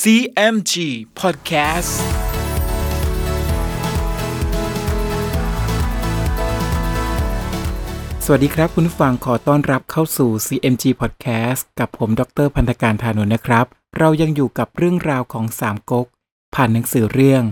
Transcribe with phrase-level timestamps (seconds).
[0.00, 0.74] CMG
[1.20, 1.92] Podcast
[8.24, 13.66] สวัสดีครับคุณฟังขอต้อนรับเข้าสู่ CMG Podcast กับผมดรพันธการธานนท์นะครับ
[13.98, 16.06] เรายังอยู่กับเรื่องราวของสามก๊ก
[16.54, 17.42] ผ่านหนังสือเรื่อง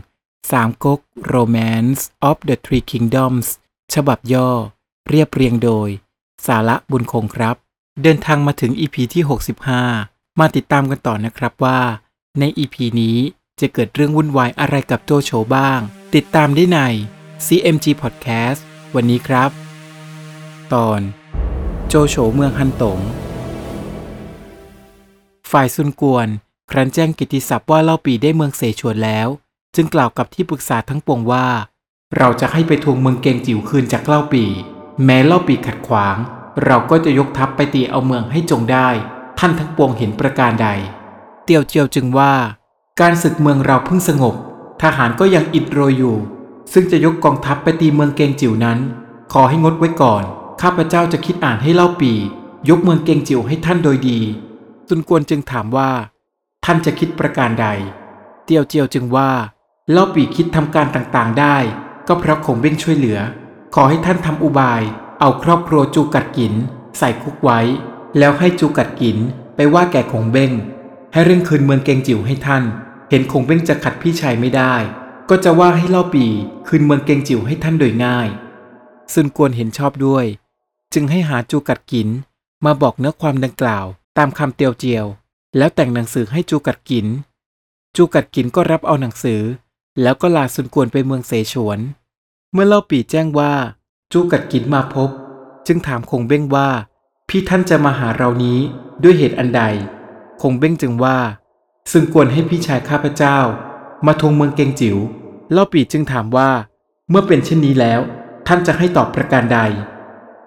[0.53, 1.01] สามก๊ก
[1.35, 3.47] Romance of the Three Kingdoms
[3.95, 4.51] ฉบับย่อ
[5.09, 5.89] เรียบเรียงโดย
[6.47, 7.57] สาระบุญคงครับ
[8.03, 9.23] เดินทางมาถึง EP ที่
[9.81, 11.81] 65 มาติดตามกันต่อนะครับว่า
[12.39, 13.19] ใน EP นี้
[13.61, 15.80] จะเกิดเรื่องวุ่นวายอะไรกับโจโฉบ้าง
[16.15, 16.80] ติดตามได้ใน
[17.47, 18.61] CMG Podcast
[18.95, 19.51] วันนี้ครับ
[20.75, 21.01] ตอน
[21.89, 22.98] โจโฉเมืองฮันตง
[25.51, 26.29] ฝ่ายซุนกวน
[26.70, 29.28] ครั้นแจ้งกิตติศัพท์ว่าเล่าปีได้เมืองเสฉวนแล้ว
[29.75, 31.47] จึงกล่าวกับที่ปรึกษาทั้งปวงว่า
[32.19, 34.45] เราจะให้ไปทวงเมืองเกงจิ๋วคืนจากเล่าปี
[35.05, 36.17] แม้เล่าปีขัดขวาง
[36.65, 38.89] เราก็จะยกทัพไปตีเอาเมืองให้จงได้
[39.39, 40.70] ท่านทั้งปวงเห็นประการใด
[41.51, 42.35] เตียวเจียวจึงว่า
[43.01, 44.35] การศึกเมืองเราเพิ่งสงบ
[44.83, 46.17] ทหารก็ยังอิดโรยอยู่
[46.73, 48.79] ซึ่งจะยกกองทัพไปตีเมืองเกงจิ๋วนั้น
[49.33, 50.23] ขอให้งดไว้ก่อน
[50.62, 52.12] ข้าพเจ้าจะคิดอ่านให้เล่าปี
[52.69, 54.19] ยกเมืองเกงจิ๋วให้ท่านโดยดี
[54.89, 55.91] ซุนกวนจึงถามว่า
[56.65, 57.67] ท่านจะคิดประการใด
[58.45, 59.31] เตียวเจียวจึงว่า
[59.91, 61.57] เล่าปีคิดทำการต่างๆได้
[62.09, 63.19] ก็เพราะคงเบ้งช่วยเหลือ
[63.75, 64.83] ขอให้ท่านทำอุบาย
[65.20, 66.53] เอาครอบครัวจูกัดกิน
[66.98, 67.61] ใส่คุกไว้
[68.19, 69.17] แล้วให้จูกัดกิน
[69.57, 70.53] ไปว่าแก่คงเบ้ง
[71.12, 72.64] ให้เร่งคืนเมืองเกงจิ๋วให้ท่าน
[73.11, 74.75] เห็นคงเบ้งจะขัดพี่ชายไม่ได้
[75.30, 76.27] ก็จะว่าให้เล่าปี
[76.67, 78.28] คืนเมืองเกงจิ๋วให้ท่านโดยง่าย
[79.12, 80.27] ซุนกวนเห็นชอบด้วย
[80.94, 82.08] จึงให้หาจูกัดกิน
[82.64, 83.86] มาบอกเนื้อความดังกล่าว
[84.19, 85.06] ตามคำเตียวเจียว
[85.56, 87.06] แล้วแต่งหนังสือให้จูกัดกิน
[87.97, 89.41] จูกัดกินก็รับเอาหนังสือ
[90.02, 91.78] แล้วก็ลาซุนกวนไปเมืองเสฉวน
[92.52, 93.52] เมื่อเล่าปีแจ้งว่า
[94.12, 95.11] จูกัดกินมาพบ
[95.67, 96.69] จึงถามคงเบ้งว่า
[97.28, 98.58] พี่ท่านจะมาหาเรานี้
[99.02, 99.62] ด้วยเหตุอันใด
[100.42, 101.19] คงเบ้งจึงว่า
[101.92, 103.38] ซึ่งควรให้พี่ชายข้าพเจ้า
[104.06, 104.96] มาทวงเมืองเกงจิ๋ว
[105.52, 106.50] เล่าปีจึงถามว่า
[107.10, 108.00] เมื่อเป็นเช่นนี้แล้ว
[108.46, 109.58] ท่านจะให้ตอบประการใด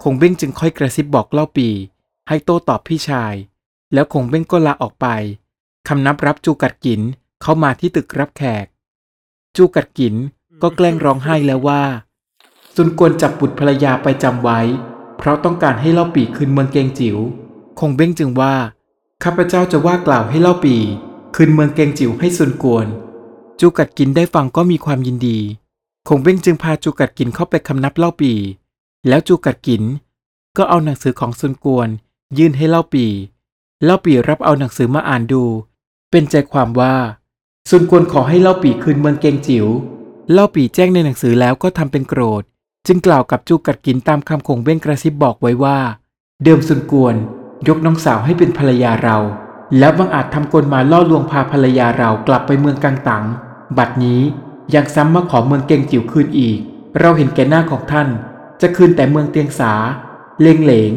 [0.03, 1.69] คงเบ้งจึงค่อยกระซิบบอกเล่าปี
[2.27, 3.33] ให้โต้ตอบพี่ชาย
[3.93, 5.07] แล้วคงเบ้งก็ลาออกไป
[5.87, 7.01] คำนับรับจูกัดกิน
[7.41, 8.65] เข้ามาที่ตึกรับแขก
[9.55, 10.15] จูกัดกิน
[10.61, 11.83] ก็แกล้งร้องไห้แล้วว่า
[12.75, 14.59] ซุนกวนจับบุตรภรรยาไปจำไว้
[15.17, 17.17] เพราะต้องการให้เล่าปีคืนเมืองเกงจิ๋ว
[17.79, 18.53] คงเบ้งจึงว่า
[19.23, 20.75] ข้าพเจ้าจะว่ากล่าวให้เล่าปี
[21.35, 22.87] คืนเมืองเกงจิ๋วให้ซุนกวน
[23.59, 25.39] จูกัดกินได้ฟังก็มีความยินดี
[26.07, 28.33] คงเบ้งจึงพาจูกัดกินเข้าไปคำนับเล่าปี
[29.07, 29.83] แล้วจูกัดกิน
[30.57, 31.89] ก็เอาหนังสือของซุนกวน
[32.37, 33.05] ยื่นให้เล่าปี
[33.83, 35.43] เล่าปีรับเอาหนังสือมาอ่านดู
[36.11, 36.95] เป็นใจความว่า
[37.69, 39.67] ซุนกวนขอให้เล่าปีคืนเมืองเกงจิ๋ว
[40.33, 42.43] เล่าปีแจ้งในหนังสือแล้วก็ทำเป็นโกรธ
[42.87, 45.77] จึงกล่าวกับจูกัดกินตามคำคงเบ้งกระซิบบอกไว้ว่า
[46.43, 47.17] เดิมซุนกวน
[47.67, 49.17] ยกน้องสาวให้เป็นภรรยาเรา
[49.79, 53.23] แล้วบังอาจทำกลมาล่อลวงพาภรรยาเรากลับไปเมืองกังตัง
[53.77, 54.21] บัดนี้
[54.75, 56.59] ยังซ้ำมาขอเมืองเกงจิ๋วคืนอีก
[56.99, 58.07] เราเห็นแก่หน้าของท่าน
[58.61, 59.73] จะคืนแต่เมืองเตียงสา
[60.41, 60.91] เลงเหลง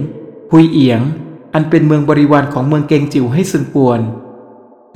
[0.51, 1.01] หุยเอียง
[1.55, 4.01] อันเป็นเมืองบริวารของเมืองเกงจิ๋วให้ซุนกวน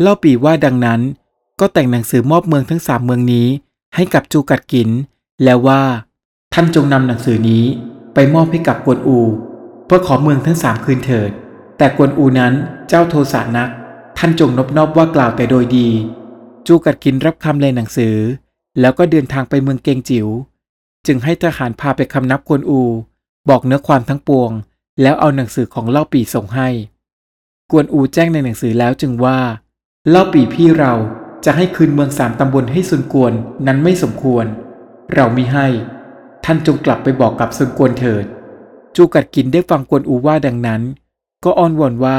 [0.01, 1.01] เล่าปีว่าดังนั้น
[1.61, 3.47] ก็แต่งหนังสือมอบเมืองทั้งสามเมืองนี้
[3.95, 4.89] ให้กับจูกัดกิน
[5.45, 5.83] แล้วว่า
[6.55, 7.65] ท่านจงนำหนังสือนี้
[8.15, 9.19] ไปมอบให้กับกวนอู
[9.87, 11.31] เพื่อขอเมืองทั้งสามคืนเถิด
[11.81, 12.55] แต่กวนอูนั้น
[12.89, 13.71] เจ้าโทสานัก
[14.19, 15.89] ท่านจงนบนอบว่ากล่าวแต่โดยดี
[16.67, 18.17] จูกัดกินรับคำในหนังสือ
[18.81, 20.29] แล้วก็เดินทางไปเมืองเกงจิ๋ว
[21.07, 22.83] จึงให้ทหารพาไปคำนับกวนอู
[23.49, 24.51] บอกเนื้อความทั้งปวง
[25.03, 26.69] แล้วเอาหนังสือของเล่าปีส่งให้
[27.71, 29.39] กวนอูแจ้งในหนังสือแล้วจึงว่า
[30.09, 30.93] เล่าปีพี่เรา
[31.45, 33.33] จะให้คืนเมืองสามตำบลให้ซุนกวน
[33.67, 34.47] นั้นไม่สมควร
[35.15, 35.67] เรามิให้
[36.45, 38.25] ท่านจงกลับไปบอกกับซุนกวนเถิด
[38.97, 40.83] จูกัดกินได้ฟังกวนอูว่าดังนั้น
[41.45, 42.19] ก็อ้อนวอนว่า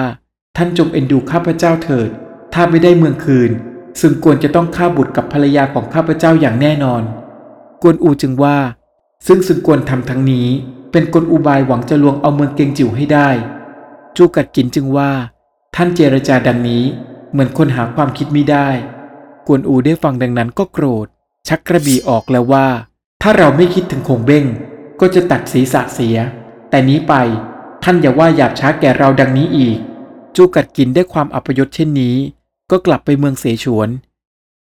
[0.58, 2.09] ท่านจงเอ็นดูข้าพเจ้าเถิด
[2.54, 3.52] ถ้าไม่ได้เมืองคืน
[4.00, 7.04] ซุนกวนจะต้องฆ่าบุตรกับภรรยาของข้าพเจ้าอย่างแน่นอน
[7.82, 8.58] กวนอูจึงว่า
[9.28, 10.48] ซึ่งซุนกวนทำทั้งนี้
[10.92, 13.30] เป็นกลอุบายหวังจะลวงเอาเมืองเกงจิ๋วให้ได้
[14.18, 15.12] จูกัดกินจึงว่า
[15.76, 16.84] ท่านเจรจาดังนี้
[17.32, 18.68] เหมือนคนหาความคิดไม่ได้
[19.48, 21.08] กวนอูได้ฟังดังนั้นก็โกรธ
[21.47, 22.68] ชักกระบี่ออกแล้วว่า
[23.22, 24.46] ถ้าเราไม่คิดถึงคงเบ้ง
[25.00, 26.18] ก็จะตัดศีรษะเสีย
[26.70, 27.14] แต่นี้ไป
[27.84, 29.78] ท่านอย่าว่าหยาบช้าแก่เราดังนี้อีก
[30.36, 32.16] จูกัดกินได้ความอัปยศเช่นนี้
[32.72, 33.90] ก็กลับไปเมืองเสฉวน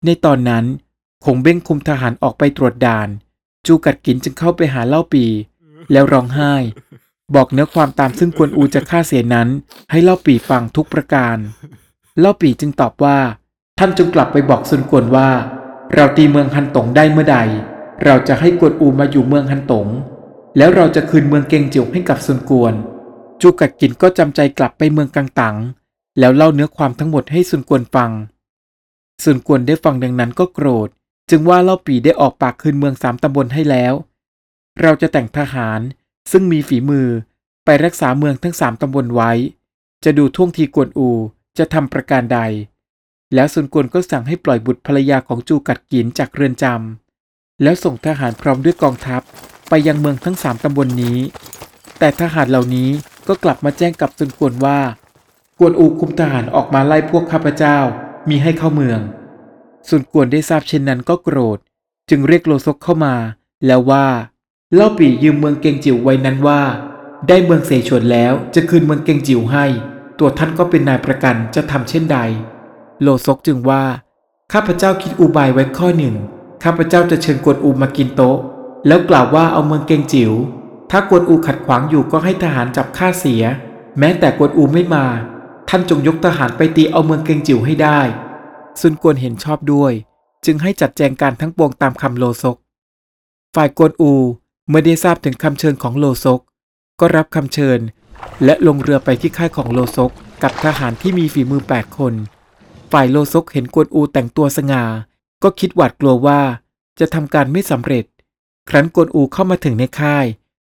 [0.04, 0.64] ในตอนนั้น
[1.24, 3.08] คงเบ้งคุมทหารออกไปตรวจด่าน
[3.66, 5.24] จูกัดกินจึงเข้าไปหาเล่าปี
[5.92, 6.54] แล้วร้องไห้
[7.34, 9.48] บอกเนื้อความตามซึ่งกวนอูจะฆ่าเสียนั้น
[9.90, 11.36] ให้เล่าปีฟังทุกประการ
[12.20, 13.18] เล่าปีจึงตอบว่า
[13.78, 15.30] ท่านจงกลับไปบอกซุนกวนว่า
[15.94, 17.38] เราตีเมืองฮันตงได้เมื่อใด
[18.04, 19.86] เราจะให้กวนอูมาอยู่เมืองฮันตง
[20.56, 22.74] แล้วเราจะคืนเมืองเกงจิ๋วให้กับซุนกวน
[23.42, 25.56] จูกัดกินก็จำใจกลับไปเมืองกังตัง
[26.18, 28.10] แล้วเล่าเนื้อความทั้งหมดให้ซุนกวนฟัง
[29.22, 30.88] ส่วนกวนได้ฟังดังนั้นก็โกรธ
[31.30, 33.94] จึงว่าเล่าปีได้ออกปากคืนเมืองสามตำบลให้แล้ว
[34.80, 35.80] เราจะแต่งทหาร
[36.30, 37.08] ซึ่งมีฝีมือ
[37.64, 39.32] ไปรักษาเมืองทั้งสามตำบลไว้
[40.04, 41.10] จะดูท่วงทีกวนอู
[41.58, 42.40] จะทำประการใด
[43.34, 49.22] แล้วสุนกวนก็สั่งให้ปล่อยบุตรภรรยาของจูกัดกินจากเรือนจำแล้วส่งทหารพร้อมด้วยกองทัพ
[49.68, 51.18] ไปยังเมืองทั้งสามตำบลนนี้
[51.98, 52.90] แต่ทหารเหล่านี้
[53.32, 54.78] ก็กลับมาแจ้งกับสุนกวนว่า
[55.58, 57.78] กวนอูคุมทหารออกมาไล่พวกข้าพเจ้า
[58.28, 59.00] มีให้เข้าเมือง
[59.88, 61.58] สุนกวนได้ทราบเช่นนั้นก็โกรธ
[62.10, 63.14] จึงเรียกโลซกเข้ามา
[63.66, 64.06] แล้วว่า
[64.74, 66.60] เล่าปี่ยืมเมืองเกงจิ๋วไว้นั้นว่า
[67.28, 69.64] ได้เมืองเสฉวนแล้วจะคืนเมืองเกงจิ๋วให้
[70.18, 72.18] ตัวท่านก็เป็นนายประกันจะทำเช่นใด
[73.02, 73.82] โลซกจึงว่า
[74.52, 76.14] ข้าพเจ้าคิดอุบายไว้ข้อหนึ่ง
[76.64, 78.38] ข้าพเจ้าจะเชิญกวนอูมากินโต๊ะ
[78.86, 80.32] แล้วกล่าวว่าเอาเมืองเกงจิ๋ว
[80.90, 83.42] ถ้ากวนอูขัดขวางอยู่ก็ให้ทหารจับฆ่าเสีย
[83.98, 85.04] แม้แต่กวนอูไม่มา
[85.68, 88.00] ท่านจงยกทหารไปตีเอาเมืองเกงจิ๋วให้ได้
[88.80, 89.92] ซุนกวนเห็นชอบด้วย
[90.44, 92.56] จึงให้จัดแจงการทั้งปวงตามคำโลซก
[93.54, 94.12] ฝ่ายกวนอู
[94.68, 96.40] เมื่อได้ทราบถึงคำเชิญของโลซก
[97.00, 97.80] ก็รับคำเชิญ
[98.44, 100.10] และลงเรือไปที่ค่ายของโลซก
[100.42, 102.14] กับทหารที่มีฝีมือแปดคน
[102.92, 104.84] ฝ่ายโลซกเห็นกวนอูแต่งตัวสง่า
[105.42, 106.40] ก็คิดหวาดกลัวว่า
[107.00, 108.04] จะทำการไม่สำเร็จ
[108.68, 110.26] ครั้นกวนอูเข้ามาถึงในค่าย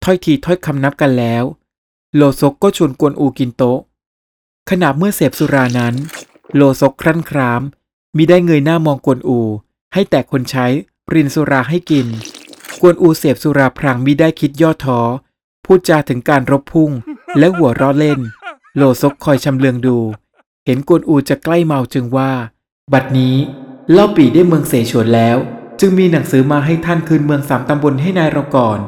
[0.05, 1.45] ถ้อยทีถ้อยคำนับกันแล้ว
[2.17, 3.79] โลซกก็ชวนกวนอูกินโต๊ะ
[4.71, 5.95] ขณะเมื่อเสพสุรานั้น
[6.57, 7.63] โลซกครั่นคราม
[8.17, 9.41] มิได้เงยหน้ามองกวนอู
[9.93, 10.67] ให้แต่คนใช้
[11.15, 12.07] รินสุราให้กิน
[12.81, 15.01] กวนอูเสพสุราพรางมิได้คิดย่อท้อ
[15.65, 16.91] พูดจาถึงการรบพุ่ง
[17.39, 18.21] และหัวเร้อเล่น
[18.77, 19.99] โลซกคอยชำเลืองดู
[20.67, 22.33] เห็นกวนอูจะใกล้เมาจึงว่า
[22.93, 23.37] บัดนี้
[23.93, 25.37] เล่าปีได้เมืองเสฉวนแล้ว
[25.81, 28.79] จึงมีหนังสือมาให้ท่านคืนเมืองสามตำบลให้นายเราก่อน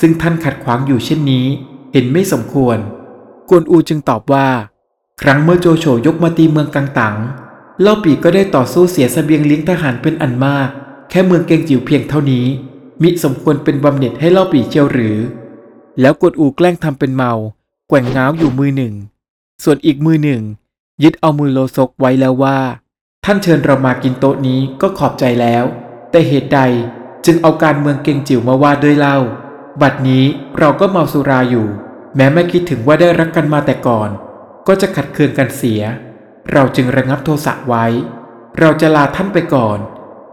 [0.00, 1.46] ซึ่งท่านขัดขวางอยู่เช่นนี้
[1.92, 2.78] เห็นไม่สมควร
[3.48, 4.48] กวนอูจึงตอบว่า
[5.22, 7.16] ครั้งเมื่อโจโฉยกมาตีเมืองกังตัง
[7.82, 10.68] เล่าปีก็ได้ต่อสู้เสียสเสบียงเลี้ยงทหารเป็นอันมาก
[11.10, 12.46] แค่เมืองเกงจิ๋วเพียงเท่านี้
[13.02, 15.16] มิสมควรเป็นบำเหน็จให้เล่าปีเชียวหรือ
[16.00, 17.32] แล้วกวนอูแกล้งทำเป็นเมา
[17.88, 18.94] แกว่งง้าวอยู่มือหนึ่ง
[19.64, 20.42] ส่วนอีกมือหนึ่ง
[21.02, 22.58] ยึดเอามือโลซกไว้แล้วว่า
[23.24, 25.64] ท่านเชิญเรามากินโต๊ะนี้ก็ขอบใจแล้ว
[26.10, 26.60] แต่เหตุใด
[27.26, 29.16] จึงเอาการเมืองเกงจิ๋วมาว่าด้วยเล่า
[29.82, 30.24] บัดนี้
[30.58, 31.68] เราก็เมาสุราอยู่
[32.16, 34.10] แม้ไม่คิดถึงว่าได้รักกันมาแต่ก่อน
[34.66, 35.82] ก็จะขัดเคืองกันเสีย
[36.52, 37.84] เราจึงระงับโทสะไว้
[38.60, 39.78] เราจะลาท่านไปก่อน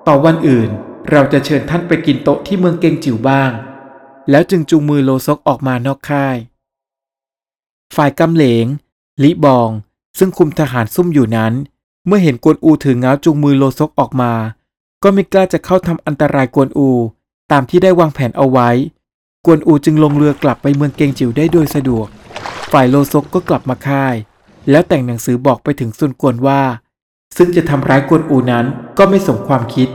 [0.07, 0.69] ต่อวันอื่น
[1.11, 3.51] เราจะเชิญท่านไปกินโต๊ะที่เมืองเกงจิ๋วบ้าง
[4.29, 6.37] แล้วจึงจูงมือโลซกออกมานอกค่าย
[7.95, 8.65] ฝ่ายกำเหลง
[9.23, 9.69] ลิบอง
[10.19, 11.53] ซึ่งคุมทหารซุ่มอยู่นั้น
[12.07, 14.33] เมื่อเห็นกวนอูถือเงาจูงมือโลซกออกมา
[15.03, 16.89] ก็ไม่กล้าจะเข้าทำอันตรายกวนอู
[17.51, 18.69] ตามที่ได้วางแผนเอาไว้
[19.45, 22.07] กวนอูจึงลงเรือกลับไปเมืองเกงจิ๋วได้โดยสะดวก
[22.71, 24.15] ฝ่ายโลซกก็กลับมาค่าย
[24.69, 26.61] แล้วแต่งหนังสือบอกไปถึงซุนกวนว่า
[27.37, 28.65] ซึ่งจะทำร้ายกวนอูนั้น
[28.97, 29.89] ก็ไม่สมความคิด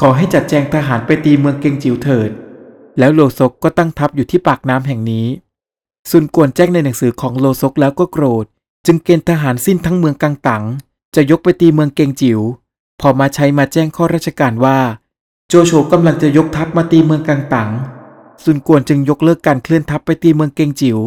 [0.00, 2.30] ขอให้จัดแจงทหารไปตีเมืองเกงจิ๋วเถิด
[2.98, 5.26] แล้วโลซกก็ตั้งทัพอยู่ที่ปากน้ำแห่งนี้
[6.10, 8.44] ซุนกวนแจ้งในหนังสือของโลซกแล้วก็โกรธ
[8.86, 10.64] จึงเกณฑ์ทหารสิ้นทั้งเมืองกังตัง
[11.14, 12.40] จะยกไปตีเมืองเกงจิ๋ว
[13.00, 14.78] พอมาใช้มาแจ้งข้อราชการว่า
[15.48, 17.70] โจโฉกำลังจะยกทัพมาตีเมืองกังตัง
[18.44, 20.98] ซุนกวนจึงยกเลิกการเคลื่อนทัพไปตีเมืองเกงจิ๋ว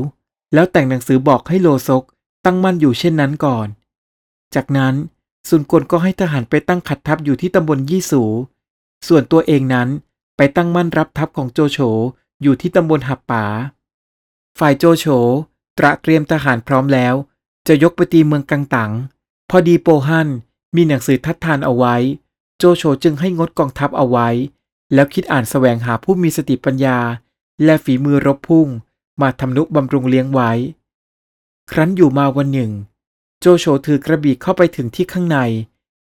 [0.53, 2.03] แล้วแต่งหนังสือบอกให้โลซก
[2.45, 3.67] ตั้งมั่นอยู่เช่นนั้นก่อน
[4.55, 4.93] จากนั้น
[5.49, 8.23] ซุนกวนก็ให้ทหารไปตั้งขัดทัพอยู่ที่ตำบลยี่สู
[9.07, 9.87] ส่วนตัวเองนั้น
[10.37, 11.77] ไปตั้งมั่นรับทัพของโจโฉ
[12.41, 13.45] อยู่ที่ตำบลหับป่า
[14.59, 15.05] ฝ่ายโจโฉ
[15.77, 17.13] ตระเตรียมทหารพร้อมแล้ว
[17.67, 18.91] จะยกไปตีเมืองกังตัง
[19.49, 20.29] พอดีโปฮัน
[20.75, 21.95] มีหนังสือทัดทานเอาไว้
[22.57, 24.29] โจโฉจึงให้งดกองทัพเอาไว้
[24.93, 26.99] แล้วคิดอ่านแสวงหาผู้มีสติปัญญา
[27.63, 28.67] และฝีมือรบพุ่ง
[29.21, 30.51] มาทำนุบำรุงเลี้ยงไว้
[31.71, 32.71] ครั้นอยู่มาวันหนึ่ง
[33.39, 35.37] โจโฉถือกระบี่เข้าไปถึงที่ข้างใน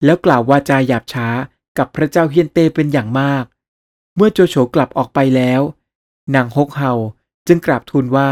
[0.03, 1.27] แล้วกล่าววาจาหยาบช้า
[1.77, 3.45] กับพระเจ้าเฮียนเต้เป็นอย่างมาก
[4.15, 5.61] เมื่อโจโฉกลับออกไปแล้ว
[6.35, 6.91] นางฮกเฮา
[7.47, 8.31] จึงกราบทูลว่า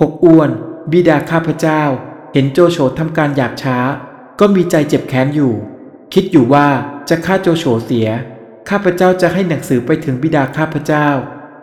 [0.00, 0.50] หกอ้วน
[0.90, 1.82] บิดาข้าพเจ้า
[2.32, 3.76] เห็นโจโฉทำการหยาบช้า
[4.40, 5.54] ก็มีใจเจ็บแค้นอยู่
[6.12, 6.66] คิดอยู่ว่า
[7.08, 8.08] จะฆ่าโจโฉเสีย
[8.68, 11.08] ข้าพเจ้าจะให้หนังสือไปถึงบิดาข้าพเจ้า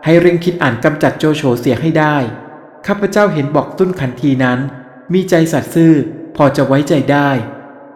[0.05, 2.15] ให้เร่งคิดอ่านกำจัดโจโฉเสียให้ได้
[2.87, 4.59] ข้าพเจ้าเห็นบอกตุ้นขันทีนั้น
[5.13, 5.93] มีใจสัตย์ซื่อ
[6.35, 7.29] พอจะไว้ใจได้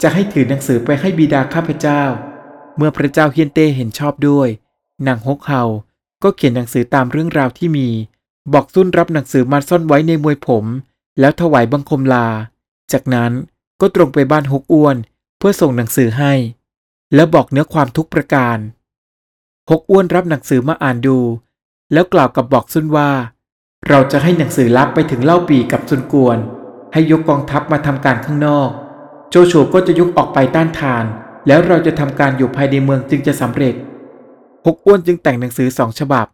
[0.01, 2.03] จะให้ถือหนังสือไปให้บิดาข้าพเจ้า
[2.77, 4.50] เมื่อพระเจ้าเฮียนเต้เห็นชอบด้วย
[5.07, 5.63] นางฮกเฮา
[6.24, 7.89] ก็เขียนหนังสือตามเรื่องราวที่มี
[8.53, 10.65] บอกซุนรับหนังสือมาซ่อนไว้ในมวยผม
[11.19, 12.27] แล้วถวายบังคมลา
[12.91, 13.31] จากนั้น
[13.81, 14.95] ก็ตรงไปบ้านฮกอ้วน
[15.38, 16.33] เพื่อส่งหนังสือให้
[17.15, 18.57] แล้วบอกเนื้อความทุกประการ
[19.70, 21.17] ฮกอ้วนรับหนังสือมาอ่านดู
[21.93, 23.12] แล้วกล่าวกับบอกซุนว่า
[23.89, 26.38] เราจะให้หนังสือลับไปถึงเล่าปีกับซุนกวน
[26.93, 28.70] ให้ยกกองทัพมาทำการข้างนอก
[29.29, 31.05] โจโฉก็จะยกออกไปต้านทาน
[31.48, 33.75] แล้วเราจะทำการอยู่ภายในเมืองจึงจะสำเร็จ
[34.65, 36.27] ฮกอ้วนจึงแต่งหนังสือสองฉบับ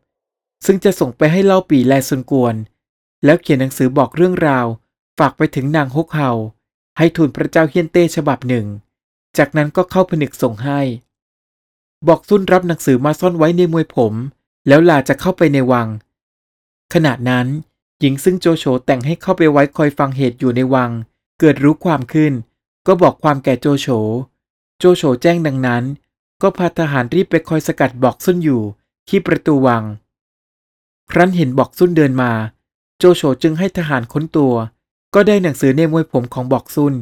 [0.65, 2.55] ซึ่งจะส่งไปให้เล่าปีแลซุนกวน
[3.25, 4.65] แล้วเขียนหนังสือบอกเรื่องราว
[5.19, 6.31] ฝากไปถึงนางฮกเฮา
[6.97, 8.65] ให้ทูลพระเจ้าเฮียนเต้ฉบับหนึ่ง
[9.37, 10.79] จากนั้นก็เข้าผนึกส่งให้
[12.07, 14.13] บอกซุนรับหนังสือมาซ่อนไว้ในมวยผม
[14.67, 15.87] แล้วลาจะเข้าไปในวัง
[16.93, 17.47] ขณะนั้น
[17.99, 20.91] หญิงซึ่งโจโฉแต่งให้เข้าไปไว้คอยฟังเหตุอยู่ในวัง
[21.39, 22.33] เกิดรู้ความขึ้น
[22.87, 23.87] ก็บอกความแก่โจโฉ
[24.79, 25.83] โจโฉแจ้งดังนั้น
[26.41, 28.61] ก็พาทหารรีบไปคอยสกัดบอกซุนอยู่
[29.09, 29.83] ที่ประตูวัง
[31.11, 32.31] ครั้นเห็นบอกซุนเดินมา
[32.97, 34.53] โจโฉจึงให้ทหารค้นตัว
[35.13, 36.93] ก็ได้หนังสือในมวยผมของบอกซุน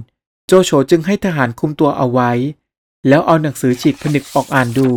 [0.48, 2.32] โจโฉจึงให้ทหารคุมตัวเอาไว้
[3.08, 4.90] แล้วเอาหนังสือฉีกผนึกออกอ่านดู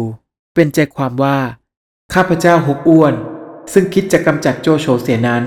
[0.55, 1.39] เป็นใจความว่า
[2.15, 3.15] ข้าพเจ้าฮกอ้วน
[3.73, 5.43] ซึ่งคิดจะกำจัดโจโฉเสียนั้น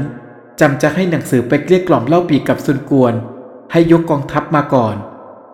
[0.59, 3.13] จำจะให้หนังสือไปเกลี้ยกล่อมเล่าปีกับซุนกวน
[3.71, 4.95] ให้ยกกองทัพมาก่อน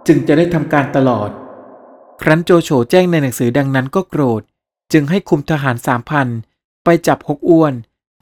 [0.08, 1.30] จึงจะได้ทำการตลอด
[2.22, 4.42] ครั้นโจโฉแจ้งในหนังสือดังนั้นก็โกรธ
[4.94, 6.28] จึงให้คุมทหารสามพัน
[6.84, 7.74] ไปจับฮกอ้วน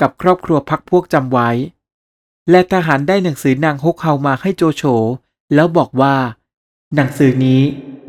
[0.01, 1.49] กับครอบครัวพักพวกจำไว้
[2.51, 4.83] และทหารได้หนังสือนางฮกเฮามาให้โจโฉ
[5.53, 6.15] แล้วบอกว่า
[6.95, 7.61] หนังสือนี้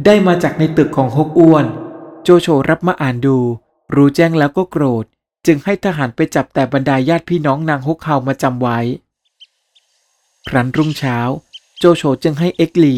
[0.05, 1.67] ได้มาจากในตึกของฮกอ้วน
[2.23, 3.39] โจโฉรับมาอ่านดู
[3.95, 5.05] รู้แจ้งแล้วก็โกรธ
[5.47, 8.79] จึงให้ทหารไปจับแต่บรรดาญาติพี่น้องนางฮกเฮามาจำไว้
[10.49, 11.19] ครั้นรุ่งเช้า
[11.79, 12.97] โจโฉจึงให้เอ็กลี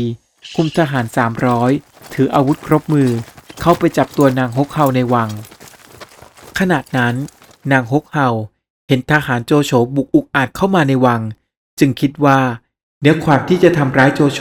[0.54, 1.70] คุมทหารสามร้อย
[2.14, 3.10] ถืออาวุธครบมือ
[3.60, 5.30] เข้าไปจับตัวนางฮกเฮาในวัง
[6.58, 7.14] ขณะนั้น
[7.72, 8.28] นางฮกเฮา
[8.88, 11.20] เห็นทหารโจโฉบุกอุกอาจเข้ามาในวัง
[11.78, 12.38] จึงคิดว่า
[13.00, 14.40] เนื้อความที่จะทำร้ายโจโฉ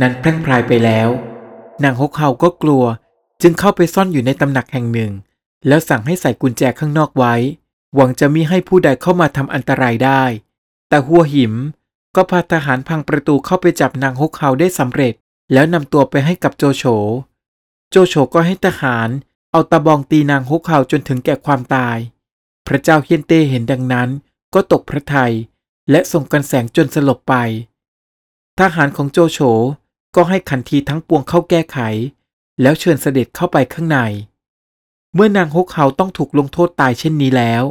[0.00, 1.10] นั้นแพร่งพรายไปแล้ว
[1.84, 2.84] นางฮกเฮาก็กลัว
[3.42, 5.12] จึงเข้าไปซ่อนอยู่ในตำหนักแห่งหนึ่ง
[5.66, 7.34] แล้วสั่งให้ใส่กุญแจข้างนอกไว้
[7.94, 10.22] หวังจะมิให้ผู้ใดเข้ามาทำอันตรายได้
[10.88, 11.54] แต่หัวหิม
[12.16, 15.14] ก็พาทหารพังประตูเข้าไปจับนางฮกเฮาได้สำเร็จ
[15.52, 16.84] แล้วนำตัวไปให้กับโจโฉ
[17.90, 19.08] โจโฉก็ให้ทหาร
[19.52, 21.98] เอาตะบองตีนางฮกเฮาจนถึงแก่ความตาย
[22.66, 24.08] พระเจ้าเฮียนเต้เห็นดังนั้น
[24.54, 25.32] ก็ตกพระทัย
[25.90, 27.34] และส่งกันแสงจนสลบไป
[28.60, 29.38] ทหารของโจโฉ
[30.16, 31.78] ก็ให้ขันทีทั้งปวงเข้าแก้ไข
[32.62, 33.98] แล้วเชิญเสด็จเข้าไปข้างใน
[35.14, 37.62] เมื่อนางฮกเฮาต้องถูกลงโทษตายเช่นนี้แล้ว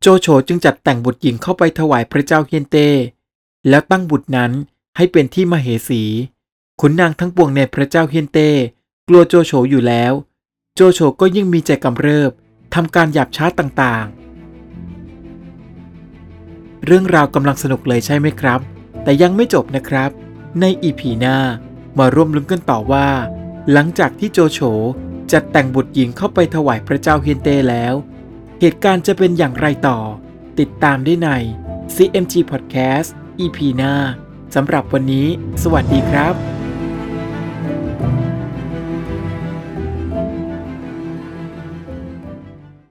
[0.00, 2.88] โจโฉจึงจัดแต่งบุตรหญิงเข้าไปถวายพระเจ้าเฮียนเต้
[3.68, 4.52] แล้วตั้งบุตรนั้น
[4.96, 6.02] ให้เป็นที่มเหสี
[6.80, 8.50] ขุนนางทั้งปวงในพระเจ้าเฮียนเต้
[9.08, 10.12] กลัวโจโฉอยู่แล้ว
[10.74, 12.30] โจโฉก็ยิ่งมีใจกำเริบ
[12.74, 14.24] ทำการหยาบช้าต่างๆ
[16.86, 18.60] เรื่องราวกำลังสนุกเลยใช่ไหมครับ
[19.02, 20.10] แต่ยังไม่จบนะครับ
[20.60, 21.36] ในอีพีหน้า
[21.98, 23.08] มาร่วมลุ้นกันต่อว่า
[23.72, 24.60] หลังจากที่โจโฉ
[25.32, 27.94] จัดแต่งบุตรหญิงเข้าไปถวายพระเจ้าเฮียนเต้แล้ว
[28.60, 29.98] เหตุการณ์จะเป็นอย่างไรต่อ
[30.58, 31.28] ติดตามได้ใน
[31.94, 33.08] CMG Podcast
[33.40, 33.94] EP หน้า
[34.54, 35.26] สำหรับวันนี้
[35.62, 36.63] สวัสดีครับ